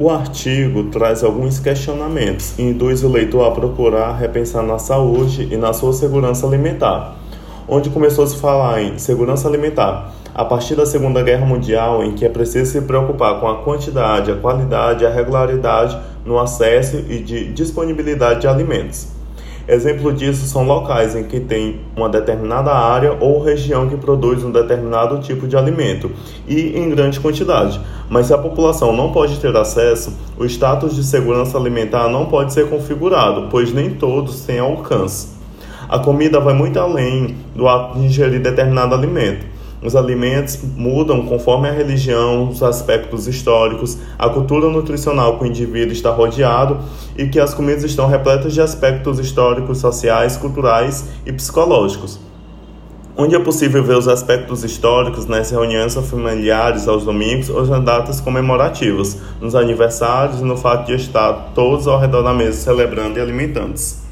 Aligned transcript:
O 0.00 0.08
artigo 0.08 0.84
traz 0.84 1.22
alguns 1.22 1.60
questionamentos 1.60 2.58
e 2.58 2.62
induz 2.62 3.04
o 3.04 3.08
leitor 3.08 3.46
a 3.46 3.50
procurar 3.50 4.16
repensar 4.16 4.62
na 4.62 4.78
saúde 4.78 5.46
e 5.52 5.58
na 5.58 5.74
sua 5.74 5.92
segurança 5.92 6.46
alimentar, 6.46 7.18
onde 7.68 7.90
começou 7.90 8.24
a 8.24 8.26
se 8.26 8.38
falar 8.38 8.80
em 8.80 8.96
segurança 8.96 9.46
alimentar 9.46 10.10
a 10.34 10.42
partir 10.42 10.74
da 10.74 10.86
Segunda 10.86 11.22
Guerra 11.22 11.44
Mundial, 11.44 12.02
em 12.02 12.12
que 12.12 12.24
é 12.24 12.30
preciso 12.30 12.72
se 12.72 12.80
preocupar 12.80 13.40
com 13.40 13.46
a 13.46 13.56
quantidade, 13.56 14.32
a 14.32 14.36
qualidade 14.36 15.04
e 15.04 15.06
a 15.06 15.10
regularidade 15.10 15.98
no 16.24 16.38
acesso 16.38 16.96
e 16.96 17.18
de 17.18 17.52
disponibilidade 17.52 18.40
de 18.40 18.48
alimentos. 18.48 19.20
Exemplo 19.68 20.12
disso 20.12 20.46
são 20.46 20.64
locais 20.64 21.14
em 21.14 21.24
que 21.24 21.38
tem 21.38 21.82
uma 21.94 22.08
determinada 22.08 22.72
área 22.72 23.16
ou 23.20 23.40
região 23.40 23.88
que 23.88 23.96
produz 23.96 24.42
um 24.42 24.50
determinado 24.50 25.20
tipo 25.20 25.46
de 25.46 25.56
alimento 25.56 26.10
e 26.48 26.76
em 26.76 26.88
grande 26.88 27.20
quantidade. 27.20 27.80
Mas 28.10 28.26
se 28.26 28.34
a 28.34 28.38
população 28.38 28.92
não 28.92 29.12
pode 29.12 29.38
ter 29.38 29.56
acesso, 29.56 30.12
o 30.36 30.44
status 30.44 30.96
de 30.96 31.04
segurança 31.04 31.56
alimentar 31.56 32.08
não 32.08 32.26
pode 32.26 32.52
ser 32.52 32.68
configurado, 32.68 33.46
pois 33.48 33.72
nem 33.72 33.90
todos 33.90 34.40
têm 34.40 34.58
alcance. 34.58 35.28
A 35.88 35.96
comida 35.96 36.40
vai 36.40 36.52
muito 36.52 36.76
além 36.76 37.36
do 37.54 37.68
ato 37.68 38.00
de 38.00 38.06
ingerir 38.06 38.42
determinado 38.42 38.96
alimento. 38.96 39.46
Os 39.80 39.94
alimentos 39.94 40.58
mudam 40.76 41.24
conforme 41.24 41.68
a 41.68 41.72
religião, 41.72 42.48
os 42.48 42.62
aspectos 42.64 43.28
históricos, 43.28 43.96
a 44.18 44.28
cultura 44.28 44.68
nutricional 44.68 45.38
que 45.38 45.44
o 45.44 45.46
indivíduo 45.46 45.92
está 45.92 46.10
rodeado 46.10 46.78
e 47.16 47.28
que 47.28 47.38
as 47.38 47.54
comidas 47.54 47.84
estão 47.84 48.08
repletas 48.08 48.52
de 48.52 48.60
aspectos 48.60 49.20
históricos, 49.20 49.78
sociais, 49.78 50.36
culturais 50.36 51.06
e 51.24 51.32
psicológicos. 51.32 52.29
Onde 53.16 53.34
é 53.34 53.38
possível 53.38 53.82
ver 53.82 53.96
os 53.96 54.06
aspectos 54.06 54.62
históricos 54.62 55.26
nas 55.26 55.50
reuniões 55.50 55.94
familiares 55.94 56.86
aos 56.86 57.04
domingos 57.04 57.48
ou 57.50 57.66
nas 57.66 57.84
datas 57.84 58.20
comemorativas, 58.20 59.18
nos 59.40 59.54
aniversários 59.54 60.40
e 60.40 60.44
no 60.44 60.56
fato 60.56 60.86
de 60.86 60.94
estar 60.94 61.52
todos 61.54 61.86
ao 61.86 61.98
redor 61.98 62.22
da 62.22 62.32
mesa 62.32 62.58
celebrando 62.58 63.18
e 63.18 63.22
alimentando-se. 63.22 64.09